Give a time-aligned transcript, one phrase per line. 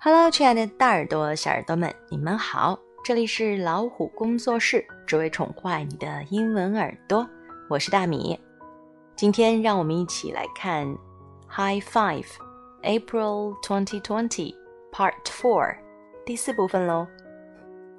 [0.00, 2.78] Hello，亲爱的大耳朵、小耳朵们，你们好！
[3.04, 7.28] 这里是老虎工作室，只为宠坏你的英文耳朵。
[7.68, 8.38] 我是大米。
[9.16, 10.86] 今天让我们一起来看
[11.48, 12.26] 《High Five》
[13.00, 14.54] April 2020
[14.92, 15.74] Part Four
[16.24, 17.04] 第四部分喽。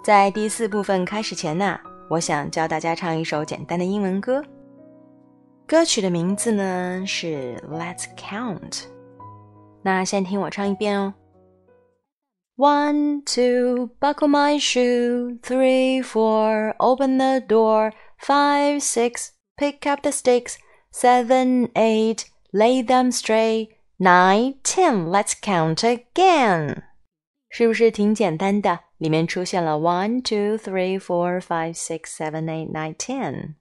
[0.02, 1.78] 在第四部分开始前呢，
[2.10, 4.42] 我想教大家唱一首简单的英文歌。
[5.68, 8.70] 歌曲的名字呢是《Let's Count》。
[9.82, 11.14] 那先听我唱一遍哦。
[12.60, 15.40] One, two, buckle my shoe.
[15.42, 17.94] Three, four, open the door.
[18.18, 20.58] Five, six, pick up the sticks.
[20.92, 23.70] Seven, eight, lay them straight.
[23.98, 26.84] Nine, ten, let's count again.
[27.50, 28.82] 是不是挺简单的？
[28.98, 33.56] 里面出现了 one, two, three, four, five, six, seven, eight, nine, ten。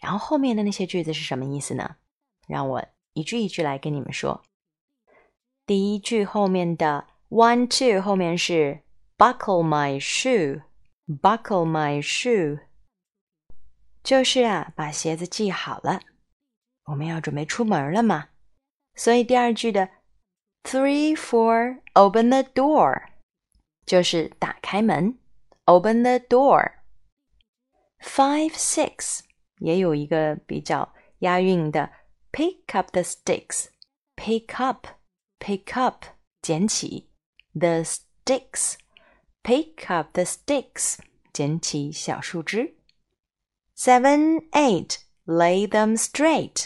[0.00, 1.96] 然后后面的那些句子是什么意思呢？
[2.48, 4.42] 让我一句一句来跟你们说。
[5.66, 7.08] 第一句后面的。
[7.29, 8.81] One two 后面是
[9.17, 12.59] buckle my shoe，buckle my shoe，
[14.03, 16.01] 就是啊，把鞋子系好了。
[16.85, 18.29] 我们要准备出门了嘛，
[18.95, 19.89] 所以第二句的
[20.63, 23.03] three four open the door
[23.85, 25.17] 就是打开门，
[25.65, 29.19] open the door。Five six
[29.59, 31.91] 也有一个比较押韵的
[32.31, 34.87] pick up the sticks，pick up
[35.39, 36.05] pick up
[36.41, 37.11] 捡起。
[37.55, 38.75] the sticks.
[39.43, 40.97] Pick up the sticks.
[41.33, 42.75] 捡起小树枝。
[43.75, 44.97] Seven, eight.
[45.25, 46.65] Lay them straight.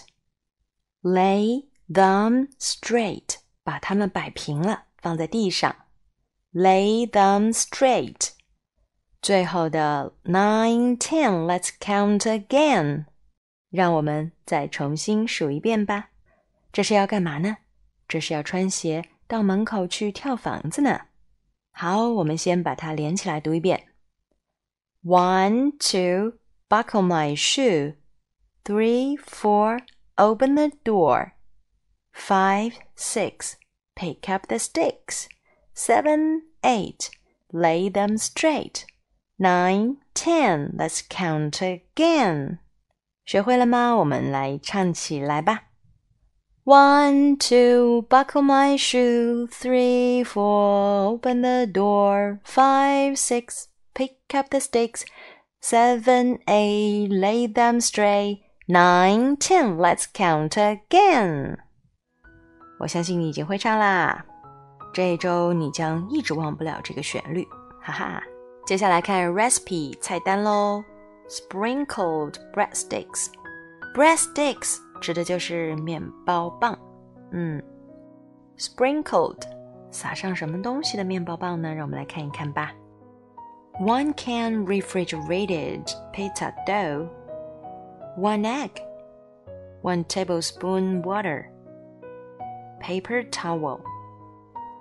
[1.02, 3.38] Lay them straight.
[3.64, 5.76] 把它们摆平了，放在地上。
[6.54, 8.32] Lay them straight.
[9.22, 11.46] 最后的 nine, ten.
[11.46, 13.06] Let's count again.
[13.70, 16.12] 让我们再重新数一遍吧。
[16.72, 17.58] 这是要干嘛呢？
[18.08, 21.03] 这是要穿鞋 到门口去跳房子呢。
[21.71, 23.87] 好，我们先把它连起来读一遍。
[25.05, 27.95] One, two, buckle my shoe.
[28.65, 29.79] Three, four,
[30.17, 31.35] open the door.
[32.13, 33.53] Five, six,
[33.95, 35.27] pick up the sticks.
[35.77, 37.11] Seven, eight,
[37.53, 38.83] lay them straight.
[39.37, 42.59] Nine, ten, let's count again.
[43.25, 43.95] 学会了吗？
[43.95, 45.70] 我们来唱起来吧。
[46.70, 49.48] one, two, buckle my shoe.
[49.48, 52.40] Three, four, open the door.
[52.44, 55.06] Five, six, pick up the sticks.
[55.62, 58.42] Seven, eight, lay them straight.
[58.68, 61.58] Nine, ten, let's count again.
[62.80, 64.26] 我相信你已经会唱啦，
[64.94, 67.48] 这一周你将一直忘不了这个旋律，
[67.82, 68.22] 哈哈。
[68.66, 70.84] 接下来看 recipe 菜单喽，
[71.30, 76.78] sprinkled breadsticks，breadsticks 指的就是面包棒，
[77.32, 77.62] 嗯，
[78.58, 79.42] sprinkled，
[79.92, 81.74] 撒上什么东西的面包棒呢？
[81.74, 82.74] 让我们来看一看吧。
[83.80, 85.84] One can refrigerated
[86.14, 87.08] pizza dough,
[88.18, 88.72] one egg,
[89.82, 91.46] one tablespoon water,
[92.82, 93.82] paper towel,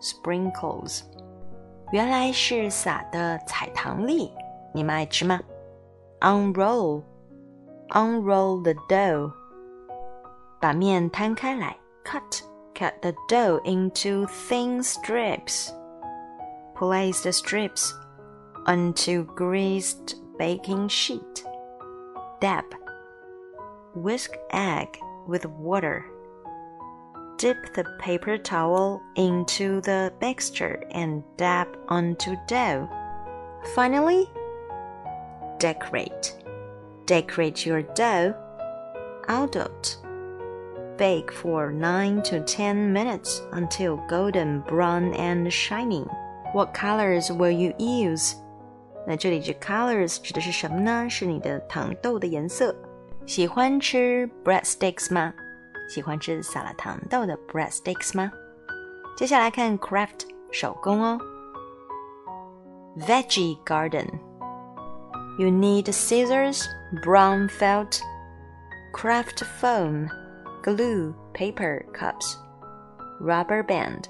[0.01, 1.01] sprinkles。
[1.93, 4.33] 原来是撒的彩糖粒，
[4.73, 5.41] 你们爱吃吗？
[6.21, 7.03] Unroll,
[7.91, 9.33] unroll the dough.
[10.61, 12.43] 把面摊开来，cut
[12.75, 15.73] cut the dough into thin strips.
[16.75, 17.93] Place the strips
[18.67, 21.45] onto greased baking sheet.
[22.41, 22.65] Dab.
[23.95, 24.89] Whisk egg
[25.27, 26.05] with water.
[27.37, 32.89] Dip the paper towel into the mixture and dab onto dough.
[33.75, 34.29] Finally,
[35.59, 36.37] decorate.
[37.07, 38.35] Decorate your dough.
[39.29, 39.99] Adult
[40.99, 46.07] bake for 9 to 10 minutes until golden brown and shining.
[46.53, 48.35] What colors will you use?
[49.07, 51.09] 那这里这 colors 指的是什么呢？
[51.11, 52.75] 是你的糖豆的颜色。
[53.27, 55.33] 喜欢吃 breadsticks 吗？
[55.89, 58.31] 喜欢吃撒了糖豆的 breadsticks 吗？
[59.17, 61.19] 接下来看 craft 手工哦。
[62.97, 64.07] Veggie garden.
[65.37, 66.65] You need scissors,
[67.03, 68.01] brown felt,
[68.93, 70.09] craft foam
[70.62, 72.38] glue, paper cups,
[73.20, 74.10] rubber band.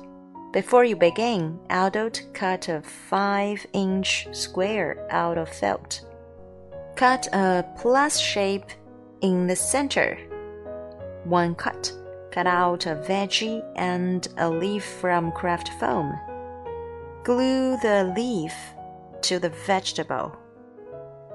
[0.51, 6.01] Before you begin, adult cut a 5 inch square out of felt.
[6.95, 8.65] Cut a plus shape
[9.21, 10.17] in the center.
[11.23, 11.93] One cut.
[12.31, 16.13] Cut out a veggie and a leaf from craft foam.
[17.23, 18.53] Glue the leaf
[19.21, 20.35] to the vegetable.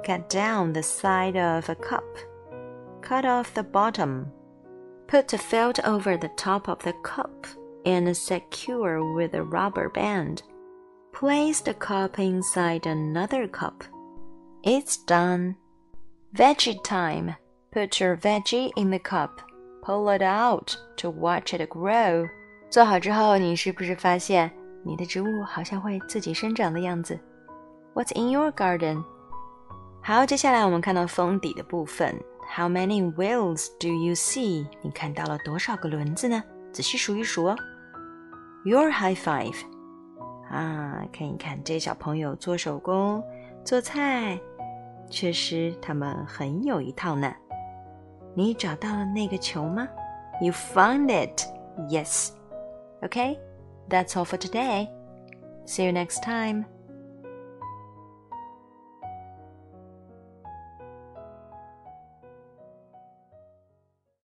[0.05, 2.05] Cut down the side of a cup.
[3.00, 4.32] Cut off the bottom
[5.07, 7.47] Put a felt over the top of the cup.
[7.86, 10.44] and secure with a rubber band.
[11.13, 13.83] Place the cup inside another cup.
[14.63, 15.56] It's done.
[16.36, 17.36] Veggie time.
[17.71, 19.41] Put your veggie in the cup.
[19.81, 22.27] Pull it out to watch it grow.
[22.69, 24.51] 做好之后，你是不是发现
[24.83, 27.19] 你的植物好像会自己生长的样子？
[27.95, 29.03] What's in your garden？
[30.01, 32.15] 好，接下来我们看到封底的部分。
[32.56, 34.65] How many wheels do you see？
[34.81, 36.44] 你看到了多少个轮子呢？
[36.71, 37.56] 仔细数一数哦。
[38.65, 39.56] Your high five。
[40.50, 43.24] 啊，看一看这小朋友做手工、
[43.63, 44.39] 做菜，
[45.09, 47.31] 确实他们很有一套呢。
[48.33, 49.88] 你找到了那个球吗？
[50.41, 51.44] You found it.
[51.89, 52.30] Yes.
[53.01, 53.38] Okay,
[53.89, 54.89] that's all for today.
[55.65, 56.65] See you next time.